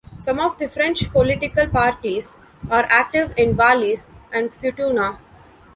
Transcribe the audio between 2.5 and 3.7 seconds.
are active in